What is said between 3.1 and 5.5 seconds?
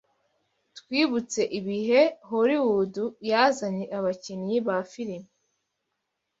yazanye abakinyi ba firime